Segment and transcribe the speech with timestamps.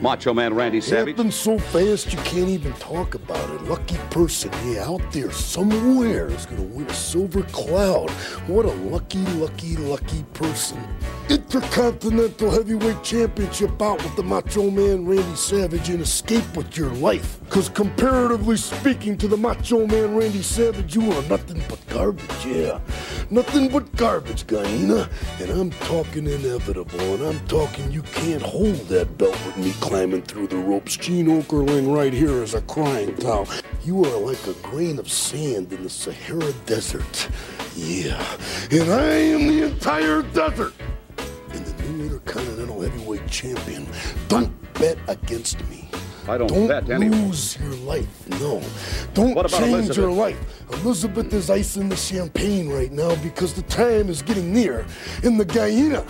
[0.00, 1.14] Macho Man Randy Savage.
[1.14, 3.62] Happened so fast you can't even talk about it.
[3.64, 8.08] Lucky person, yeah, out there somewhere is gonna win a silver cloud.
[8.46, 10.82] What a lucky, lucky, lucky person.
[11.28, 17.38] Intercontinental Heavyweight Championship bout with the Macho Man Randy Savage and escape with your life.
[17.50, 22.80] Cause comparatively speaking to the Macho Man Randy Savage, you are nothing but garbage, yeah.
[23.32, 25.08] Nothing but garbage, Guyana.
[25.38, 30.22] And I'm talking inevitable, and I'm talking you can't hold that belt with me climbing
[30.22, 30.96] through the ropes.
[30.96, 33.46] Gene Okerling right here is a crying towel.
[33.84, 37.28] You are like a grain of sand in the Sahara Desert.
[37.76, 38.20] Yeah.
[38.72, 40.74] And I am the entire desert
[41.50, 43.86] and the new Intercontinental Heavyweight Champion.
[44.26, 45.89] Don't bet against me.
[46.27, 47.15] I don't, Don't bet anyway.
[47.17, 48.29] lose your life.
[48.41, 48.61] No.
[49.13, 49.97] Don't What about change Elizabeth?
[49.97, 50.63] your life.
[50.83, 54.85] Elizabeth is icing the champagne right now because the time is getting near.
[55.23, 56.03] And the Guyana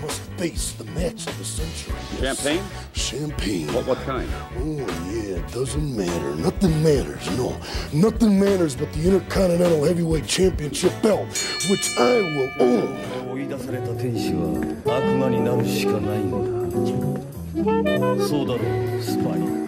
[0.00, 1.94] must face the match of the century.
[2.20, 2.42] Yes.
[2.44, 2.62] Champagne?
[2.92, 3.66] Champagne.
[3.74, 4.28] What, what kind?
[4.56, 4.76] Oh,
[5.10, 6.36] yeah, it doesn't matter.
[6.36, 7.56] Nothing matters, no.
[7.92, 11.26] Nothing matters but the Intercontinental Heavyweight Championship belt,
[11.70, 13.32] which I will own.
[13.32, 16.36] 追い出された天使は悪魔になるしかないんだ
[18.26, 18.60] そうだろ
[18.98, 19.59] うスパイ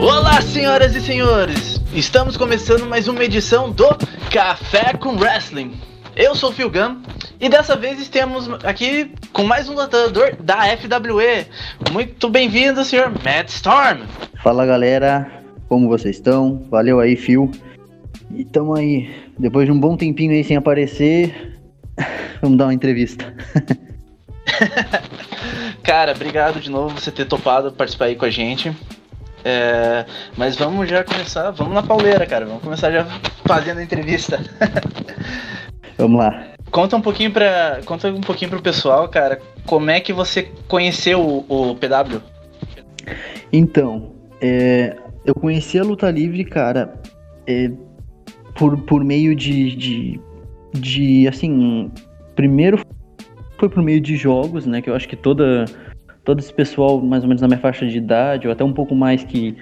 [0.00, 1.80] Olá, senhoras e senhores!
[1.92, 3.88] Estamos começando mais uma edição do
[4.30, 5.72] Café com Wrestling.
[6.16, 7.02] Eu sou o Phil Gunn
[7.40, 11.46] e dessa vez estamos aqui com mais um lutador da FWE.
[11.92, 14.00] Muito bem-vindo, senhor Matt Storm.
[14.42, 15.30] Fala galera,
[15.68, 16.66] como vocês estão?
[16.70, 17.50] Valeu aí, Phil.
[18.30, 21.58] E tamo aí, depois de um bom tempinho aí sem aparecer,
[22.40, 23.34] vamos dar uma entrevista.
[25.82, 28.74] Cara, obrigado de novo por você ter topado participar aí com a gente.
[29.44, 30.04] É,
[30.36, 32.46] mas vamos já começar, vamos na pauleira, cara.
[32.46, 33.06] Vamos começar já
[33.44, 34.40] fazendo a entrevista.
[35.98, 36.46] Vamos lá.
[36.70, 41.20] Conta um pouquinho para, conta um pouquinho pro pessoal, cara, como é que você conheceu
[41.20, 42.20] o, o PW?
[43.52, 46.94] Então, é, eu conheci a luta livre, cara,
[47.46, 47.70] é,
[48.54, 50.20] por, por meio de, de,
[50.72, 51.90] de, assim,
[52.34, 52.80] primeiro
[53.58, 55.66] foi por meio de jogos, né, que eu acho que toda,
[56.24, 58.94] todo esse pessoal, mais ou menos na minha faixa de idade, ou até um pouco
[58.94, 59.56] mais que,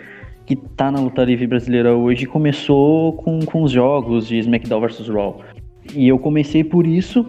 [0.47, 5.09] que tá na luta livre brasileira hoje, começou com, com os jogos de SmackDown vs
[5.09, 5.41] Raw.
[5.95, 7.27] E eu comecei por isso,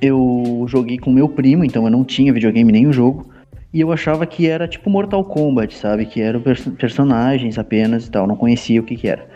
[0.00, 3.26] eu joguei com meu primo, então eu não tinha videogame nem o jogo,
[3.72, 6.04] e eu achava que era tipo Mortal Kombat, sabe?
[6.06, 9.26] Que eram pers personagens apenas e tal, não conhecia o que que era.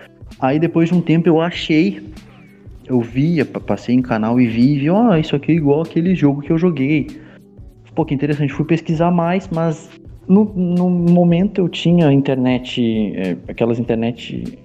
[0.40, 2.02] Aí depois de um tempo eu achei,
[2.86, 5.82] eu via, pa- passei em canal e vi, e vi, ó, isso aqui é igual
[5.82, 7.06] aquele jogo que eu joguei.
[7.96, 9.88] Pô, que interessante, fui pesquisar mais, mas
[10.28, 14.58] no, no momento eu tinha internet, é, aquelas internet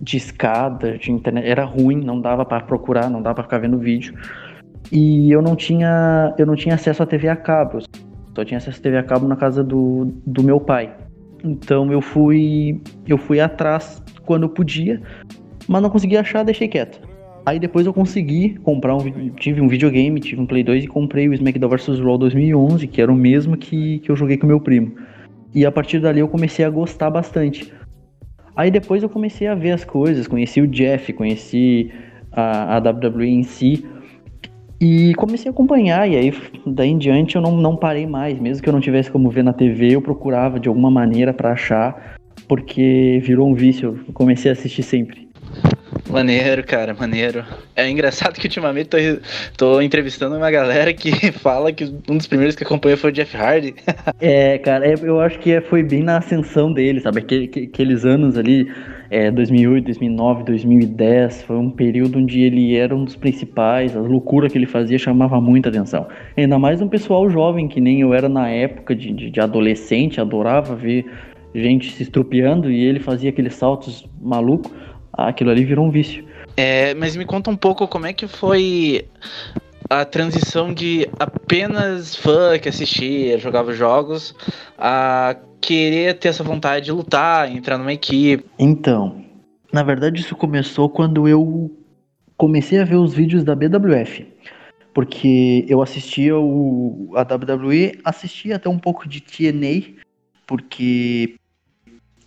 [0.00, 3.78] de escada, de internet, era ruim, não dava pra procurar, não dava pra ficar vendo
[3.78, 4.12] vídeo.
[4.90, 7.78] E eu não tinha, eu não tinha acesso à TV a cabo,
[8.34, 10.92] só tinha acesso à TV a cabo na casa do, do meu pai.
[11.44, 15.00] Então eu fui eu fui atrás quando eu podia,
[15.68, 17.11] mas não consegui achar, deixei quieto.
[17.44, 21.28] Aí depois eu consegui comprar um tive um videogame, tive um Play 2 e comprei
[21.28, 24.60] o SmackDown vs Raw 2011, que era o mesmo que, que eu joguei com meu
[24.60, 24.94] primo.
[25.52, 27.72] E a partir dali eu comecei a gostar bastante.
[28.54, 31.90] Aí depois eu comecei a ver as coisas, conheci o Jeff, conheci
[32.30, 33.84] a, a WWE em si.
[34.80, 36.34] E comecei a acompanhar, e aí
[36.66, 38.38] daí em diante eu não, não parei mais.
[38.38, 41.52] Mesmo que eu não tivesse como ver na TV, eu procurava de alguma maneira pra
[41.52, 42.16] achar,
[42.48, 44.00] porque virou um vício.
[44.06, 45.31] Eu comecei a assistir sempre.
[46.12, 47.42] Maneiro, cara, maneiro.
[47.74, 48.98] É engraçado que ultimamente tô,
[49.56, 53.34] tô entrevistando uma galera que fala que um dos primeiros que acompanhou foi o Jeff
[53.36, 53.74] Hardy.
[54.20, 57.18] É, cara, é- eu acho que é- foi bem na ascensão dele, sabe?
[57.18, 58.70] Aquele- que- aqueles anos ali,
[59.10, 64.48] é, 2008, 2009, 2010, foi um período onde ele era um dos principais, a loucura
[64.48, 66.06] que ele fazia chamava muita atenção.
[66.36, 70.20] Ainda mais um pessoal jovem, que nem eu era na época de, de, de adolescente,
[70.20, 71.04] adorava ver
[71.54, 74.70] gente se estrupiando e ele fazia aqueles saltos malucos.
[75.12, 76.24] Aquilo ali virou um vício.
[76.56, 79.06] É, mas me conta um pouco como é que foi
[79.88, 84.34] a transição de apenas fã que assistia, jogava jogos,
[84.78, 88.44] a querer ter essa vontade de lutar, entrar numa equipe.
[88.58, 89.24] Então,
[89.72, 91.70] na verdade isso começou quando eu
[92.36, 94.26] comecei a ver os vídeos da BWF.
[94.94, 100.02] Porque eu assistia o, a WWE, assistia até um pouco de TNA,
[100.46, 101.36] porque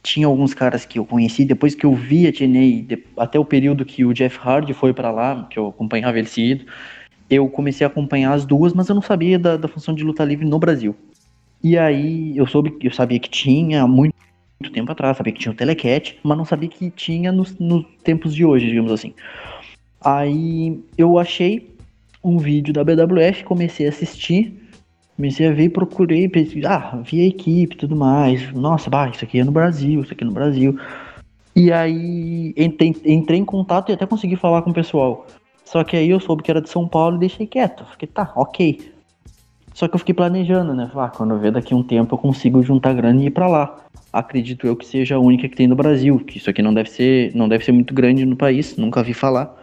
[0.05, 3.83] tinha alguns caras que eu conheci, depois que eu vi a TNA, até o período
[3.83, 6.65] que o Jeff Hardy foi pra lá, que eu acompanhava ele seguido,
[7.27, 10.23] eu comecei a acompanhar as duas, mas eu não sabia da, da função de luta
[10.23, 10.95] livre no Brasil.
[11.63, 14.13] E aí eu soube, eu sabia que tinha há muito
[14.59, 17.85] muito tempo atrás, sabia que tinha o Telecat, mas não sabia que tinha nos, nos
[18.03, 19.13] tempos de hoje, digamos assim.
[19.99, 21.75] Aí eu achei
[22.23, 24.53] um vídeo da BWF, comecei a assistir,
[25.15, 28.51] Comecei a ver procurei, pensei, ah, vi a equipe e tudo mais.
[28.51, 30.77] Nossa, bah, isso aqui é no Brasil, isso aqui é no Brasil.
[31.55, 35.25] E aí entrei, entrei em contato e até consegui falar com o pessoal.
[35.63, 37.85] Só que aí eu soube que era de São Paulo e deixei quieto.
[37.91, 38.93] Fiquei, tá, ok.
[39.73, 40.91] Só que eu fiquei planejando, né?
[40.95, 43.85] Ah, quando eu ver daqui um tempo eu consigo juntar grana e ir para lá.
[44.11, 46.89] Acredito eu que seja a única que tem no Brasil, que isso aqui não deve
[46.89, 49.53] ser, não deve ser muito grande no país, nunca vi falar.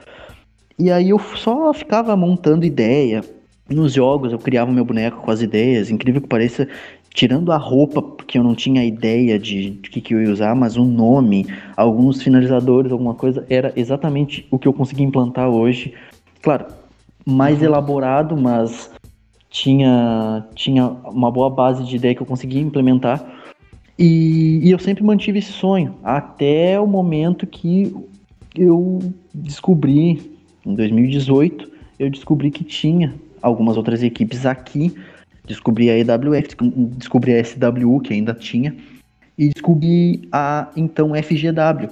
[0.78, 3.22] E aí eu só ficava montando ideia.
[3.72, 6.68] Nos jogos eu criava meu boneco com as ideias, incrível que pareça,
[7.14, 10.54] tirando a roupa, porque eu não tinha ideia de, de que, que eu ia usar,
[10.54, 11.46] mas o nome,
[11.76, 15.94] alguns finalizadores, alguma coisa, era exatamente o que eu consegui implantar hoje.
[16.40, 16.66] Claro,
[17.24, 17.66] mais uhum.
[17.66, 18.90] elaborado, mas
[19.50, 23.24] tinha, tinha uma boa base de ideia que eu conseguia implementar.
[23.98, 27.94] E, e eu sempre mantive esse sonho, até o momento que
[28.56, 29.00] eu
[29.34, 30.32] descobri
[30.64, 34.94] em 2018, eu descobri que tinha algumas outras equipes aqui.
[35.44, 36.56] Descobri a EWF,
[36.96, 38.76] descobri a SWU, que ainda tinha,
[39.36, 41.90] e descobri a então FGW,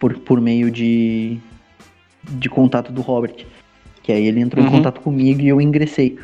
[0.00, 1.38] por, por meio de,
[2.28, 3.46] de contato do Robert.
[4.02, 4.70] Que aí ele entrou uhum.
[4.70, 6.18] em contato comigo e eu ingressei.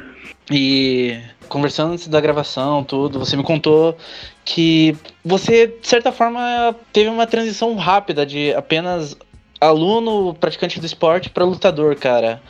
[0.51, 1.19] E
[1.49, 3.97] conversando antes da gravação, tudo, você me contou
[4.45, 9.17] que você, de certa forma, teve uma transição rápida de apenas
[9.61, 12.43] aluno, praticante do esporte para lutador, cara.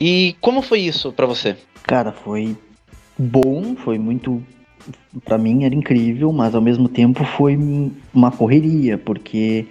[0.00, 1.56] E como foi isso para você?
[1.82, 2.56] Cara, foi
[3.18, 4.42] bom, foi muito
[5.24, 7.56] para mim era incrível, mas ao mesmo tempo foi
[8.12, 9.66] uma correria, porque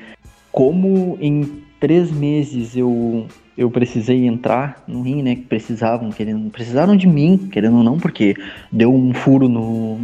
[0.52, 3.28] como em três meses eu
[3.58, 5.36] eu precisei entrar no ring, né?
[5.36, 8.36] Que precisavam, querendo, precisaram de mim, querendo ou não, porque
[8.72, 10.00] deu um furo no,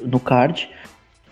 [0.00, 0.70] no card.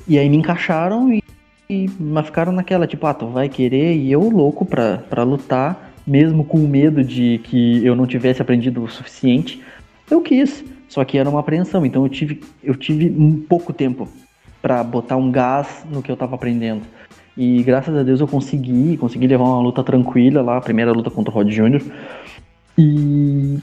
[0.06, 1.22] E aí me encaixaram e
[1.68, 5.83] e, mas ficaram naquela, tipo, ah, tu vai querer e eu louco pra, pra lutar,
[6.06, 9.62] mesmo com medo de que eu não tivesse aprendido o suficiente.
[10.10, 14.08] Eu quis, só que era uma apreensão, então eu tive, eu tive um pouco tempo
[14.60, 16.82] para botar um gás no que eu tava aprendendo.
[17.36, 21.10] E graças a Deus eu consegui, consegui levar uma luta tranquila lá, a primeira luta
[21.10, 21.82] contra o Rod Jr.
[22.78, 23.58] E,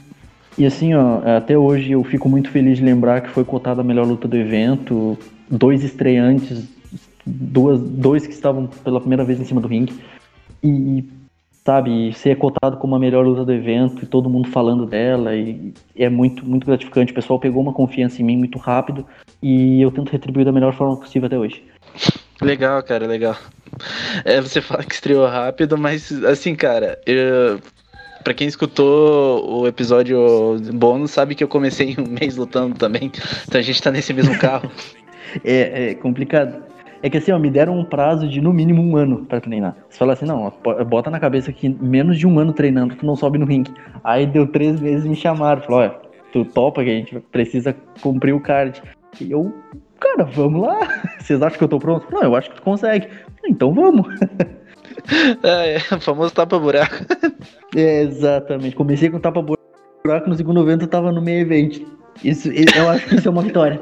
[0.58, 3.84] e assim, ó, até hoje eu fico muito feliz de lembrar que foi cotada a
[3.84, 5.18] melhor luta do evento,
[5.48, 6.68] dois estreantes
[7.24, 9.94] duas, dois que estavam pela primeira vez em cima do ringue.
[10.62, 11.04] E,
[11.64, 15.34] sabe, ser cotado como a melhor luta do evento e todo mundo falando dela.
[15.34, 17.12] E é muito, muito gratificante.
[17.12, 19.06] O pessoal pegou uma confiança em mim muito rápido
[19.42, 21.62] e eu tento retribuir da melhor forma possível até hoje.
[22.40, 23.36] Legal, cara, legal.
[24.24, 27.60] É, você fala que estreou rápido, mas assim, cara, eu,
[28.22, 33.10] Pra quem escutou o episódio bônus, sabe que eu comecei um mês lutando também.
[33.46, 34.70] Então a gente tá nesse mesmo carro.
[35.44, 36.71] é, é complicado.
[37.02, 39.76] É que assim, ó, me deram um prazo de no mínimo um ano para treinar.
[39.88, 40.52] Você fala assim, não,
[40.86, 43.72] bota na cabeça que menos de um ano treinando, tu não sobe no ringue.
[44.04, 45.96] Aí deu três meses me chamaram, falou, olha,
[46.32, 48.80] tu topa que a gente precisa cumprir o card.
[49.20, 49.52] E eu,
[49.98, 50.78] cara, vamos lá.
[51.18, 52.06] Vocês acham que eu tô pronto?
[52.10, 53.08] Não, eu acho que tu consegue.
[53.44, 54.06] Então vamos.
[55.42, 56.94] É, é famoso tapa-buraco.
[57.74, 58.76] É, exatamente.
[58.76, 61.84] Comecei com tapa-buraco, no segundo evento eu tava no meio evento.
[62.22, 63.80] Isso, eu acho que isso é uma vitória.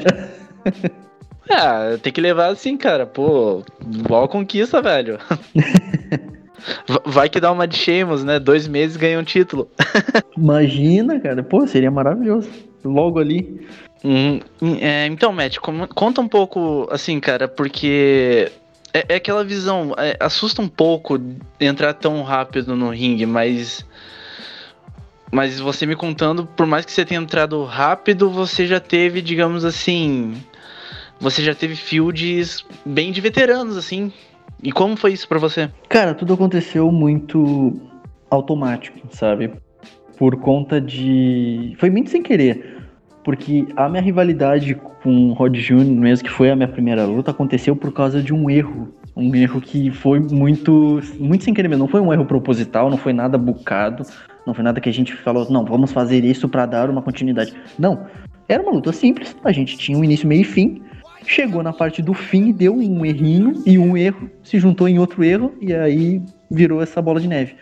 [1.50, 3.06] Ah, tem que levar assim, cara.
[3.06, 5.18] Pô, boa conquista, velho.
[7.06, 8.38] Vai que dá uma de Sheamus, né?
[8.38, 9.68] Dois meses ganha um título.
[10.36, 11.42] Imagina, cara.
[11.42, 12.48] Pô, seria maravilhoso.
[12.84, 13.66] Logo ali.
[14.04, 14.40] Hum,
[14.80, 18.50] é, então, Matt, conta um pouco, assim, cara, porque
[18.92, 19.94] é, é aquela visão.
[19.98, 21.20] É, assusta um pouco
[21.60, 23.84] entrar tão rápido no ringue, mas.
[25.32, 29.64] Mas você me contando, por mais que você tenha entrado rápido, você já teve, digamos
[29.64, 30.34] assim,
[31.20, 34.10] você já teve fields bem de veteranos, assim.
[34.62, 35.70] E como foi isso para você?
[35.88, 37.80] Cara, tudo aconteceu muito
[38.30, 39.52] automático, sabe?
[40.18, 41.74] Por conta de.
[41.78, 42.78] Foi muito sem querer.
[43.22, 47.30] Porque a minha rivalidade com o Rod Jr., mesmo que foi a minha primeira luta,
[47.30, 48.88] aconteceu por causa de um erro.
[49.14, 51.84] Um erro que foi muito, muito sem querer mesmo.
[51.84, 54.04] Não foi um erro proposital, não foi nada bucado,
[54.46, 57.54] não foi nada que a gente falou, não, vamos fazer isso para dar uma continuidade.
[57.78, 58.06] Não.
[58.48, 60.82] Era uma luta simples, a gente tinha um início, meio e fim.
[61.26, 65.22] Chegou na parte do fim, deu um errinho e um erro se juntou em outro
[65.22, 67.54] erro e aí virou essa bola de neve.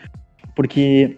[0.55, 1.17] Porque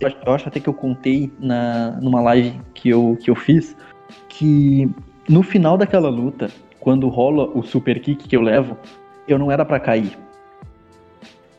[0.00, 3.76] eu acho até que eu contei na, numa live que eu, que eu fiz
[4.28, 4.88] que
[5.28, 8.76] no final daquela luta, quando rola o super kick que eu levo,
[9.28, 10.18] eu não era para cair.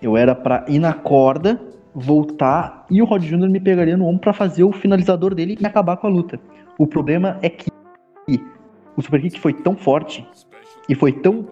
[0.02, 1.62] Eu era para ir na corda,
[1.94, 3.50] voltar e o Rod Jr.
[3.50, 6.40] me pegaria no ombro para fazer o finalizador dele e acabar com a luta.
[6.78, 7.70] O problema é que
[9.02, 10.26] o super kick foi tão forte
[10.88, 11.46] e foi tão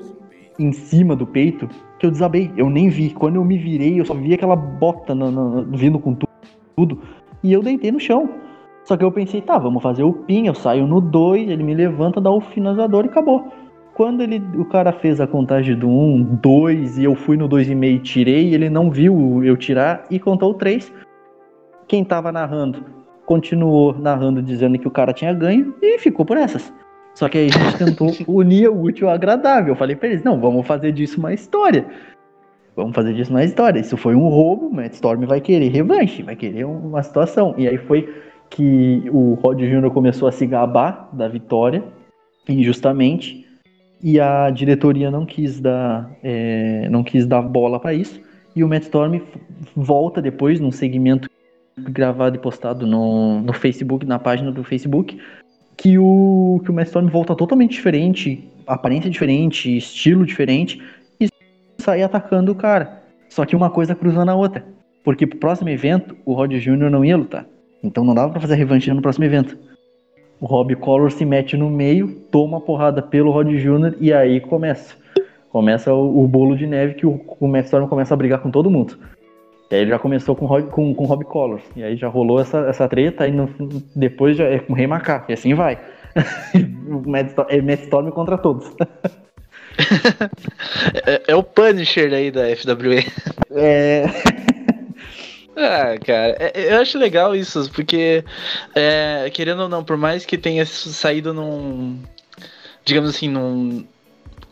[0.58, 2.52] em cima do peito que eu desabei.
[2.56, 3.10] Eu nem vi.
[3.10, 5.14] Quando eu me virei, eu só vi aquela bota
[5.72, 6.16] vindo com
[6.76, 7.00] tudo
[7.44, 8.30] e eu deitei no chão.
[8.84, 11.76] Só que eu pensei, tá, vamos fazer o pin, eu saio no 2, ele me
[11.76, 13.48] levanta, dá o finalizador e acabou.
[13.94, 17.84] Quando ele, o cara fez a contagem do 1, 2 e eu fui no 2,5
[17.84, 20.92] e tirei, ele não viu eu tirar e contou o 3.
[21.88, 22.84] Quem tava narrando
[23.26, 26.74] continuou narrando dizendo que o cara tinha ganho e ficou por essas.
[27.14, 29.74] Só que aí a gente tentou unir o útil ao agradável.
[29.74, 31.86] Eu falei pra eles, não, vamos fazer disso uma história.
[32.76, 33.80] Vamos fazer disso uma história.
[33.80, 37.54] Isso foi um roubo, o Matt Storm vai querer revanche, vai querer uma situação.
[37.58, 38.08] E aí foi
[38.50, 39.92] que o Rod Jr.
[39.92, 41.84] começou a se gabar da vitória,
[42.48, 43.46] injustamente,
[44.02, 48.20] e a diretoria não quis dar, é, não quis dar bola para isso.
[48.56, 49.22] E o Matt Storm
[49.76, 51.30] volta depois num segmento
[51.78, 55.20] gravado e postado no, no Facebook, na página do Facebook,
[55.80, 60.82] que o, que o Matt Storm volta totalmente diferente, aparência diferente, estilo diferente,
[61.22, 61.30] e
[61.78, 63.02] sai atacando o cara.
[63.30, 64.66] Só que uma coisa cruzando a outra.
[65.06, 66.90] Porque pro próximo evento, o Rod Jr.
[66.90, 67.46] não ia lutar.
[67.82, 69.58] Então não dava pra fazer revanche no próximo evento.
[70.42, 73.96] O Rob Collor se mete no meio, toma a porrada pelo Rod Jr.
[74.02, 74.96] e aí começa.
[75.50, 78.70] Começa o, o bolo de neve que o, o Storm começa a brigar com todo
[78.70, 78.98] mundo.
[79.70, 81.62] E aí ele já começou com, com, com Rob Collor.
[81.76, 83.48] E aí já rolou essa, essa treta, e no,
[83.96, 85.26] depois já é com o Rei Macá.
[85.30, 85.80] E assim vai.
[87.06, 88.72] Matt Storm, é Matt Storm contra todos.
[91.06, 93.06] é, é, o Punisher aí da FWE.
[93.52, 94.06] É.
[95.62, 98.24] Ah, cara, é, eu acho legal isso, porque,
[98.74, 102.00] é, querendo ou não, por mais que tenha saído num.
[102.86, 103.86] Digamos assim, num.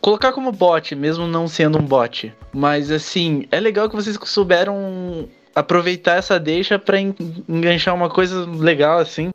[0.00, 2.32] Colocar como bot, mesmo não sendo um bot.
[2.52, 8.98] Mas, assim, é legal que vocês souberam aproveitar essa deixa para enganchar uma coisa legal,
[8.98, 9.30] assim.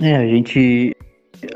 [0.00, 0.96] É, a gente.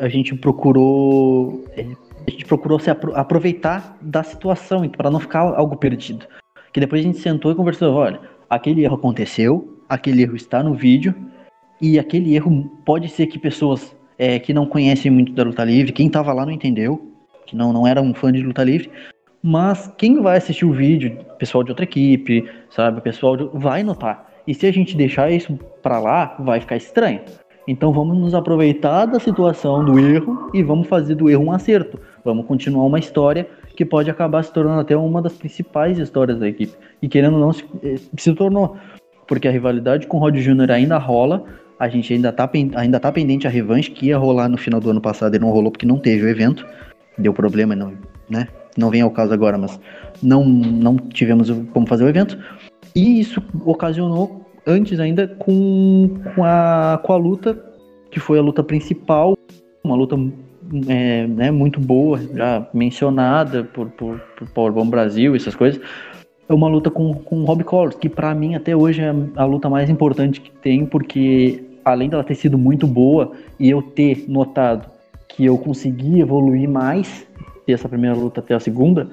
[0.01, 1.65] A gente procurou.
[1.77, 1.87] É,
[2.27, 6.27] a gente procurou se aproveitar da situação para não ficar algo perdido.
[6.73, 10.75] Que depois a gente sentou e conversou, olha aquele erro aconteceu, aquele erro está no
[10.75, 11.15] vídeo,
[11.81, 15.93] e aquele erro pode ser que pessoas é, que não conhecem muito da luta livre,
[15.93, 17.13] quem estava lá não entendeu,
[17.47, 18.91] que não, não era um fã de luta livre,
[19.43, 24.27] mas quem vai assistir o vídeo, pessoal de outra equipe, sabe, pessoal de, vai notar.
[24.47, 27.21] E se a gente deixar isso para lá, vai ficar estranho.
[27.69, 31.99] Então vamos nos aproveitar da situação do erro e vamos fazer do erro um acerto.
[32.25, 36.49] Vamos continuar uma história que pode acabar se tornando até uma das principais histórias da
[36.49, 36.75] equipe.
[37.03, 38.77] E querendo ou não, se, eh, se tornou.
[39.27, 40.71] Porque a rivalidade com o Rod Jr.
[40.71, 41.45] ainda rola,
[41.79, 44.91] a gente ainda tá, ainda tá pendente a revanche que ia rolar no final do
[44.91, 46.65] ano passado e não rolou porque não teve o evento.
[47.19, 47.93] Deu problema, não,
[48.29, 48.49] né?
[48.77, 49.81] Não vem ao caso agora, mas
[50.23, 52.39] não, não tivemos como fazer o evento.
[52.95, 57.59] E isso ocasionou antes ainda com, com, a, com a luta,
[58.11, 59.37] que foi a luta principal,
[59.83, 60.17] uma luta
[60.89, 65.81] é, né, muito boa, já mencionada por, por, por Powerbomb Brasil, essas coisas.
[66.49, 69.69] É uma luta com, com Rob Collins, que para mim até hoje é a luta
[69.69, 74.96] mais importante que tem, porque além dela ter sido muito boa e eu ter notado
[75.37, 77.27] que eu consegui evoluir mais
[77.67, 79.11] dessa primeira luta até a segunda,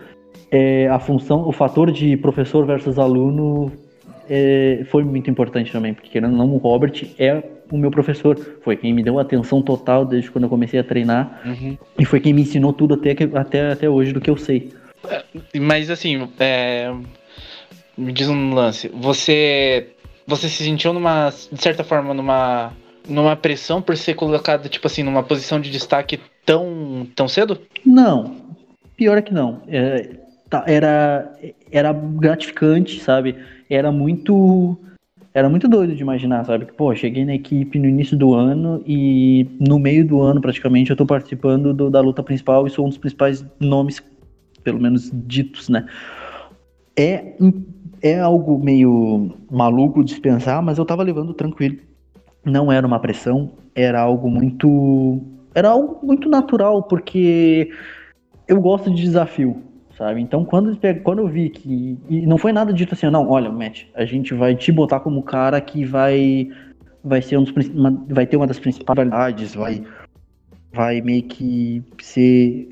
[0.51, 3.71] é, a função, o fator de professor versus aluno
[4.29, 8.39] é, foi muito importante também, porque querendo ou não, o Robert é o meu professor.
[8.61, 11.41] Foi quem me deu atenção total desde quando eu comecei a treinar.
[11.45, 11.77] Uhum.
[11.97, 14.71] E foi quem me ensinou tudo até, até, até hoje do que eu sei.
[15.09, 16.93] É, mas assim, é...
[17.97, 18.89] me diz um lance.
[18.93, 19.87] Você.
[20.25, 21.33] Você se sentiu numa.
[21.51, 22.71] de certa forma, numa.
[23.07, 27.07] Numa pressão por ser colocado, tipo assim, numa posição de destaque tão.
[27.15, 27.59] tão cedo?
[27.85, 28.35] Não.
[28.95, 29.61] Pior é que não.
[29.67, 30.15] É,
[30.49, 31.33] tá, era,
[31.71, 33.35] era gratificante, sabe?
[33.69, 34.77] Era muito
[35.33, 36.65] era muito doido de imaginar, sabe?
[36.65, 40.91] Que, pô, cheguei na equipe no início do ano e no meio do ano, praticamente,
[40.91, 44.01] eu tô participando do, da luta principal e sou um dos principais nomes,
[44.63, 45.87] pelo menos ditos, né?
[46.95, 47.33] É,
[47.99, 51.77] é algo meio maluco de pensar, mas eu tava levando tranquilo.
[52.45, 55.21] Não era uma pressão, era algo muito.
[55.55, 57.69] Era algo muito natural, porque
[58.47, 59.61] eu gosto de desafio,
[59.97, 60.21] sabe?
[60.21, 61.97] Então, quando, quando eu vi que.
[62.09, 65.23] E não foi nada dito assim, não, olha, Matt, a gente vai te botar como
[65.23, 66.49] cara que vai.
[67.03, 69.83] Vai ser um dos uma, vai ter uma das principais verdades, vai.
[70.71, 72.67] Vai meio que ser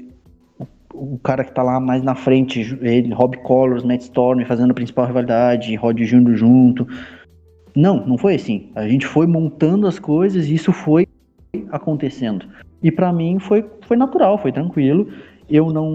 [0.58, 4.72] o, o cara que tá lá mais na frente, ele, Rob Collors, Matt Storm fazendo
[4.72, 6.36] a principal rivalidade, Rod Jr.
[6.36, 6.88] junto.
[7.76, 8.70] Não, não foi assim.
[8.76, 11.08] A gente foi montando as coisas e isso foi
[11.70, 12.46] acontecendo.
[12.84, 15.08] E para mim foi, foi natural, foi tranquilo
[15.52, 15.92] eu não,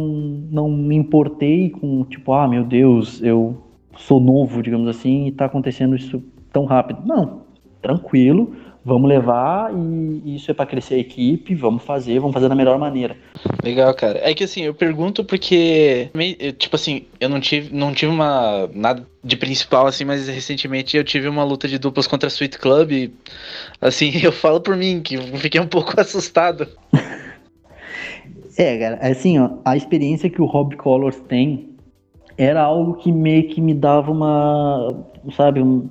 [0.51, 3.57] não me importei com, tipo, ah, meu Deus, eu
[3.97, 7.01] sou novo, digamos assim, e tá acontecendo isso tão rápido.
[7.07, 7.41] Não,
[7.81, 8.55] tranquilo,
[8.87, 12.79] vamos levar e isso é para crescer a equipe, vamos fazer, vamos fazer da melhor
[12.79, 13.17] maneira.
[13.61, 14.21] Legal, cara.
[14.23, 16.09] É que assim, eu pergunto porque,
[16.57, 21.03] tipo assim, eu não tive, não tive uma nada de principal assim, mas recentemente eu
[21.03, 23.13] tive uma luta de duplas contra a Sweet Club e
[23.81, 26.69] assim, eu falo por mim que eu fiquei um pouco assustado.
[28.57, 31.71] é, cara, assim, ó, a experiência que o Rob Colors tem
[32.39, 34.95] era algo que meio que me dava uma,
[35.35, 35.89] sabe, um,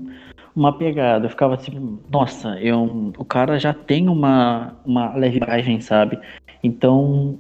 [0.55, 1.25] uma pegada.
[1.25, 6.17] Eu ficava assim, nossa, eu, o cara já tem uma, uma levagem, sabe?
[6.63, 7.38] Então,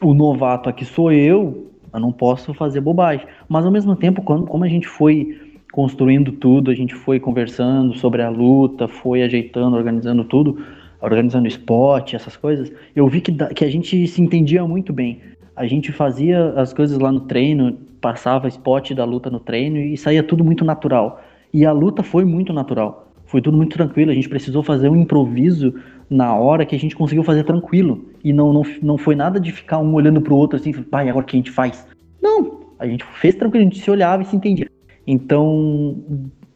[0.00, 3.26] o novato aqui sou eu, eu não posso fazer bobagem.
[3.48, 5.38] Mas ao mesmo tempo, quando, como a gente foi
[5.72, 10.64] construindo tudo, a gente foi conversando sobre a luta, foi ajeitando, organizando tudo,
[11.00, 15.20] organizando spot, essas coisas, eu vi que, que a gente se entendia muito bem.
[15.54, 19.96] A gente fazia as coisas lá no treino, passava spot da luta no treino e
[19.96, 21.22] saía tudo muito natural.
[21.52, 23.12] E a luta foi muito natural.
[23.26, 24.10] Foi tudo muito tranquilo.
[24.10, 25.74] A gente precisou fazer um improviso
[26.08, 28.04] na hora que a gente conseguiu fazer tranquilo.
[28.24, 31.24] E não, não, não foi nada de ficar um olhando pro outro assim, pai, agora
[31.24, 31.86] o que a gente faz?
[32.20, 34.68] Não, a gente fez tranquilo, a gente se olhava e se entendia.
[35.06, 35.96] Então,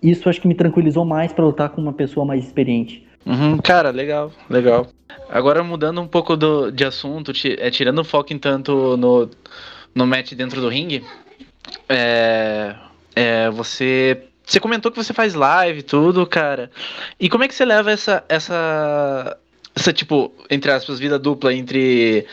[0.03, 3.07] isso acho que me tranquilizou mais para lutar com uma pessoa mais experiente.
[3.25, 4.87] Uhum, cara, legal, legal.
[5.31, 9.31] Agora mudando um pouco do, de assunto, é, tirando o foco em tanto no,
[9.95, 11.03] no match dentro do ringue,
[11.89, 12.75] é,
[13.17, 16.71] é, você você comentou que você faz live tudo, cara.
[17.19, 19.39] E como é que você leva essa, essa,
[19.75, 22.27] essa tipo, entre aspas, vida dupla entre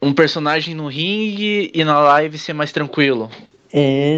[0.00, 3.28] um personagem no ringue e na live ser mais tranquilo?
[3.72, 4.16] É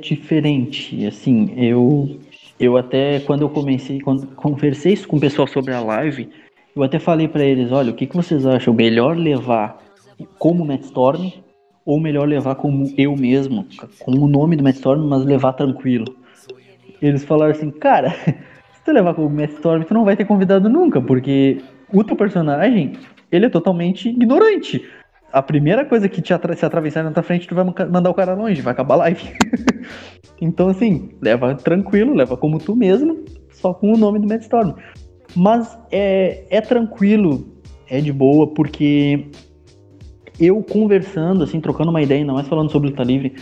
[0.00, 2.20] diferente, assim, eu
[2.60, 6.28] eu até quando eu comecei, quando conversei isso com o pessoal sobre a live,
[6.74, 9.82] eu até falei para eles, olha, o que, que vocês acham melhor levar
[10.38, 11.32] como Matt Storm
[11.86, 13.66] ou melhor levar como eu mesmo,
[14.00, 16.14] com o nome do Matt Storm, mas levar tranquilo
[17.06, 18.10] eles falaram assim, cara,
[18.74, 21.58] se tu levar como Storm, tu não vai ter convidado nunca, porque
[21.92, 22.92] o teu personagem,
[23.30, 24.84] ele é totalmente ignorante.
[25.32, 28.14] A primeira coisa que te atra se atravessar na tua frente, tu vai mandar o
[28.14, 29.22] cara longe, vai acabar a live.
[30.40, 34.74] então, assim, leva tranquilo, leva como tu mesmo, só com o nome do Matt Storm.
[35.36, 37.46] Mas é, é tranquilo,
[37.88, 39.26] é de boa, porque
[40.40, 43.34] eu conversando, assim, trocando uma ideia, ainda mais falando sobre luta livre,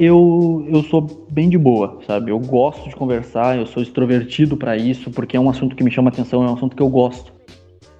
[0.00, 2.30] eu, eu sou bem de boa, sabe?
[2.30, 5.90] Eu gosto de conversar, eu sou extrovertido para isso, porque é um assunto que me
[5.90, 7.30] chama atenção, é um assunto que eu gosto.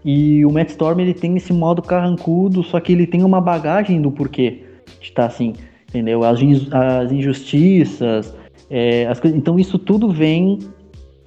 [0.02, 4.00] E o Matt Storm, ele tem esse modo carrancudo, só que ele tem uma bagagem
[4.00, 4.62] do porquê
[4.98, 5.52] de estar tá assim,
[5.90, 6.24] entendeu?
[6.24, 6.40] As,
[6.72, 8.34] as injustiças,
[8.70, 10.58] é, as então isso tudo vem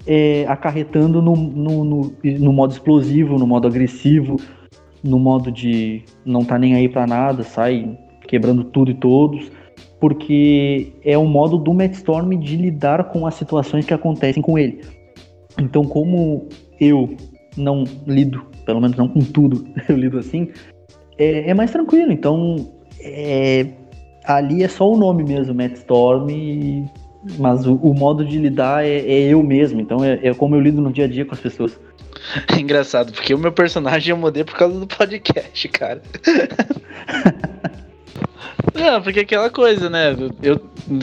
[0.07, 4.37] é, acarretando no, no, no, no, modo explosivo, no modo agressivo,
[5.03, 7.95] no modo de não tá nem aí para nada, sai
[8.27, 9.51] quebrando tudo e todos
[10.03, 14.59] porque é o modo do Matt Storm de lidar com as situações que acontecem com
[14.59, 14.81] ele.
[15.57, 17.15] Então, como eu
[17.55, 20.49] não lido, pelo menos não com tudo, eu lido assim,
[21.17, 22.11] é, é mais tranquilo.
[22.11, 23.65] Então, é,
[24.25, 26.85] ali é só o nome mesmo, Matt Storm, e,
[27.39, 29.79] mas o, o, modo de lidar é, é eu mesmo.
[29.79, 31.79] Então, é, é, como eu lido no dia a dia com as pessoas.
[32.53, 36.01] É engraçado, porque o meu personagem eu mudei por causa do podcast, cara.
[38.73, 40.15] Não, porque aquela coisa, né?
[40.41, 40.59] Eu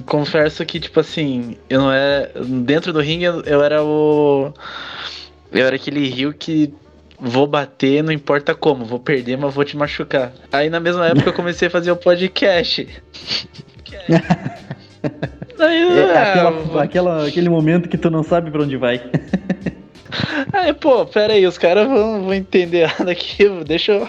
[0.07, 2.33] confesso que, tipo assim, eu não era.
[2.45, 4.53] Dentro do ringue eu, era o.
[5.53, 6.73] Eu era aquele rio que
[7.19, 10.33] vou bater, não importa como, vou perder, mas vou te machucar.
[10.51, 12.89] Aí na mesma época eu comecei a fazer o podcast.
[15.61, 18.99] Aí, é, ah, aquela, aquela, aquele momento que tu não sabe pra onde vai.
[20.53, 24.09] Aí, pô, pera aí, os caras vão, vão entender nada aqui, deixa eu.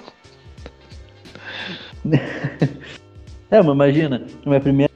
[3.52, 4.90] É, mas imagina, minha primeira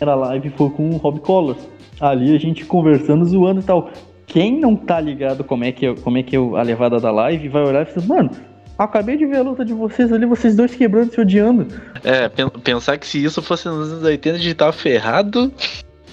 [0.00, 1.56] live foi com o Rob Collor.
[1.98, 3.90] Ali a gente conversando, zoando e tal.
[4.26, 7.10] Quem não tá ligado como é que, eu, como é que eu, a levada da
[7.10, 8.30] live vai olhar e falar, mano,
[8.78, 11.66] acabei de ver a luta de vocês ali, vocês dois quebrando se odiando.
[12.04, 12.28] É,
[12.62, 15.52] pensar que se isso fosse nos anos 80 a gente tava ferrado.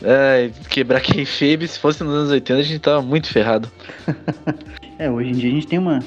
[0.01, 3.69] É, quebrar kayfabe, se fosse nos anos 80 a gente tava muito ferrado.
[4.97, 5.99] é, hoje em dia a gente tem uma,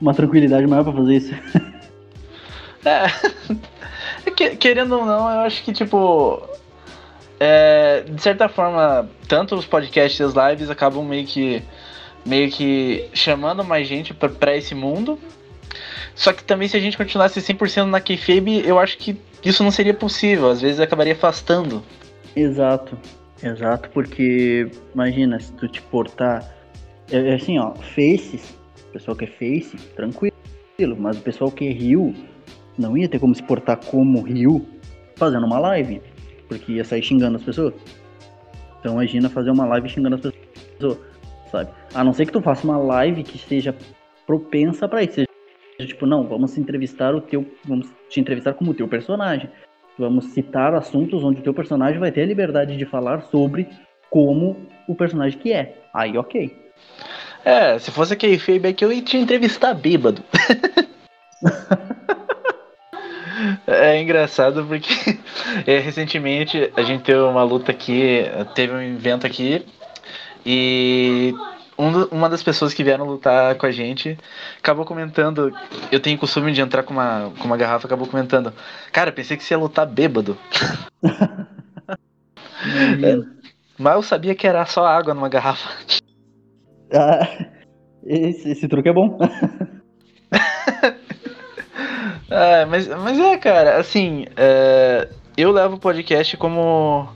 [0.00, 1.34] uma tranquilidade maior pra fazer isso.
[2.86, 3.04] é.
[4.58, 6.42] Querendo ou não, eu acho que, tipo.
[7.40, 11.62] É, de certa forma, tanto os podcasts e as lives acabam meio que.
[12.24, 15.18] meio que chamando mais gente para esse mundo.
[16.14, 19.70] Só que também se a gente continuasse 100% na kayfabe, eu acho que isso não
[19.70, 20.48] seria possível.
[20.48, 21.82] Às vezes acabaria afastando.
[22.36, 22.96] Exato.
[23.42, 26.50] Exato, porque imagina, se tu te portar.
[27.10, 28.56] É, é assim, ó, faces,
[28.92, 30.32] pessoal que é face, tranquilo.
[30.96, 32.14] Mas o pessoal que é rio,
[32.78, 34.66] não ia ter como se portar como Ryu
[35.16, 36.00] fazendo uma live,
[36.48, 37.74] porque ia sair xingando as pessoas.
[38.80, 40.98] Então imagina fazer uma live xingando as pessoas,
[41.50, 41.70] sabe?
[41.94, 43.74] A não ser que tu faça uma live que seja
[44.26, 45.14] propensa pra isso.
[45.14, 47.46] Seja, tipo, não, vamos entrevistar o teu.
[47.64, 49.48] Vamos te entrevistar como o teu personagem.
[49.98, 53.68] Vamos citar assuntos onde o teu personagem vai ter a liberdade de falar sobre
[54.10, 55.82] como o personagem que é.
[55.92, 56.56] Aí, ok.
[57.44, 60.22] É, se fosse aquele feedback, eu ia te entrevistar bêbado.
[63.66, 65.18] É engraçado porque
[65.66, 68.24] é, recentemente a gente teve uma luta aqui,
[68.54, 69.64] teve um evento aqui
[70.44, 71.34] e
[71.78, 74.18] um, uma das pessoas que vieram lutar com a gente
[74.58, 75.52] acabou comentando.
[75.90, 78.52] Eu tenho costume de entrar com uma, com uma garrafa, acabou comentando.
[78.92, 80.36] Cara, pensei que você ia lutar bêbado.
[83.02, 83.16] é,
[83.78, 85.70] mas eu sabia que era só água numa garrafa.
[86.92, 87.48] Ah,
[88.04, 89.18] esse, esse truque é bom.
[92.30, 97.08] É, mas, mas é, cara, assim, é, eu levo o podcast como,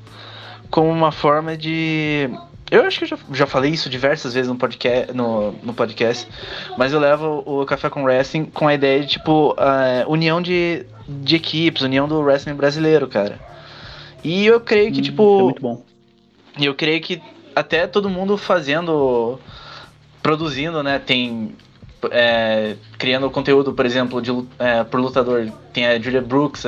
[0.70, 2.30] como uma forma de.
[2.70, 6.28] Eu acho que eu já, já falei isso diversas vezes no podcast, no, no podcast,
[6.76, 10.84] mas eu levo o Café com Wrestling com a ideia de, tipo, uh, união de,
[11.08, 13.40] de equipes, união do wrestling brasileiro, cara.
[14.22, 15.38] E eu creio que, hum, tipo.
[15.38, 15.82] É muito bom.
[16.58, 17.22] E eu creio que
[17.56, 19.38] até todo mundo fazendo.
[20.22, 20.98] Produzindo, né?
[20.98, 21.54] Tem
[22.10, 25.50] é, criando conteúdo, por exemplo, de, é, por lutador.
[25.72, 26.64] Tem a Julia Brooks,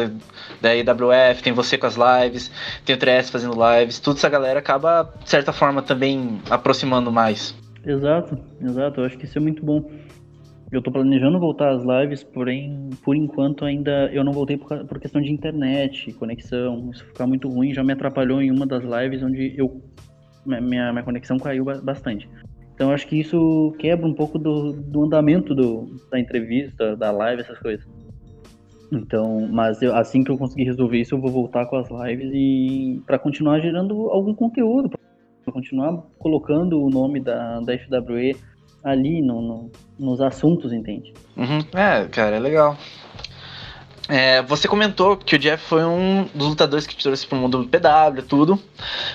[0.61, 2.51] da IWF, tem você com as lives,
[2.85, 3.99] tem o 3 fazendo lives.
[3.99, 7.55] Tudo essa galera acaba, de certa forma, também aproximando mais.
[7.85, 9.01] Exato, exato.
[9.01, 9.91] Eu acho que isso é muito bom.
[10.71, 15.01] Eu tô planejando voltar às lives, porém, por enquanto ainda eu não voltei por, por
[15.01, 16.91] questão de internet, conexão.
[16.93, 19.83] Isso ficar muito ruim já me atrapalhou em uma das lives onde eu
[20.47, 22.29] minha, minha conexão caiu bastante.
[22.81, 27.43] Então acho que isso quebra um pouco do, do andamento do, da entrevista, da live,
[27.43, 27.87] essas coisas.
[28.91, 32.31] Então, mas eu, assim que eu conseguir resolver isso, eu vou voltar com as lives
[32.33, 38.35] e para continuar gerando algum conteúdo, para continuar colocando o nome da, da FWE
[38.83, 41.13] ali no, no nos assuntos, entende?
[41.37, 41.59] Uhum.
[41.75, 42.79] É, cara, é legal.
[44.09, 47.63] É, você comentou que o Jeff foi um dos lutadores que te trouxe pro mundo
[47.63, 48.59] do PW, tudo,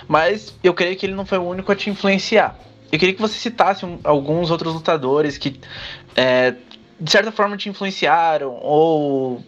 [0.07, 2.55] mas eu creio que ele não foi o único a te influenciar.
[2.95, 5.59] Eu queria que você citasse um, alguns outros lutadores que,
[6.15, 6.55] é,
[6.97, 9.43] de certa forma, te influenciaram ou.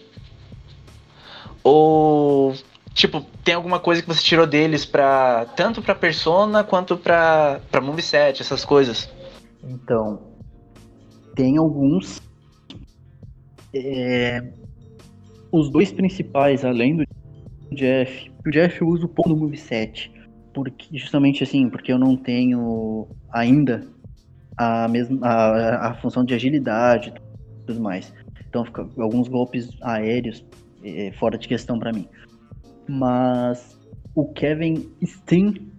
[1.64, 2.54] Ou.
[2.94, 7.80] Tipo, tem alguma coisa que você tirou deles para tanto pra Persona quanto pra, pra
[7.80, 9.10] Moveset, essas coisas?
[9.64, 10.20] Então,
[11.34, 12.22] tem alguns.
[13.74, 14.44] É,
[15.54, 17.06] os dois principais, além do
[17.72, 18.30] Jeff.
[18.46, 20.12] O Jeff eu uso pouco no moveset
[20.64, 23.88] porque justamente assim, porque eu não tenho ainda
[24.58, 27.14] a mesma a, a função de agilidade
[27.62, 28.14] e tudo mais.
[28.48, 30.44] Então fica alguns golpes aéreos
[30.84, 32.08] é, fora de questão para mim.
[32.88, 33.80] Mas
[34.16, 35.72] o Kevin Steen,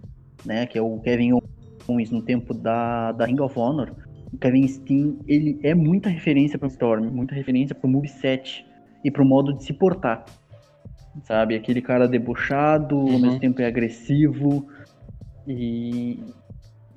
[0.45, 1.39] né, que é o Kevin
[1.87, 3.91] Owens no tempo da, da Ring of Honor,
[4.31, 8.65] o Kevin Steen, ele é muita referência para o Storm, muita referência para o moveset
[9.03, 10.23] e para o modo de se portar
[11.23, 11.55] sabe?
[11.55, 13.13] Aquele cara debochado, uhum.
[13.13, 14.67] ao mesmo tempo é agressivo
[15.47, 16.19] e,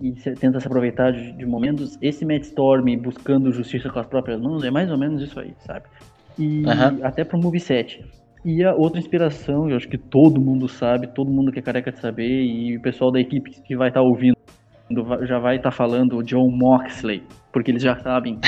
[0.00, 1.96] e tenta se aproveitar de, de, momentos.
[2.00, 5.54] Esse Matt Storm buscando justiça com as próprias mãos é mais ou menos isso aí,
[5.60, 5.84] sabe?
[6.38, 7.04] E uhum.
[7.04, 8.04] até pro moveset.
[8.44, 11.92] E a outra inspiração, eu acho que todo mundo sabe, todo mundo que é careca
[11.92, 14.36] de saber, e o pessoal da equipe que vai estar tá ouvindo
[15.22, 18.38] já vai estar tá falando o John Moxley, porque eles já sabem.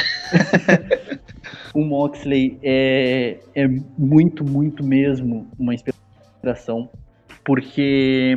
[1.72, 6.88] o Moxley é, é muito, muito mesmo uma inspiração,
[7.44, 8.36] porque,